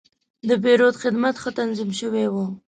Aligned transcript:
د 0.47 0.49
پیرود 0.63 0.95
خدمت 1.03 1.35
ښه 1.41 1.49
تنظیم 1.59 1.89
شوی 1.99 2.25
و. 2.33 2.35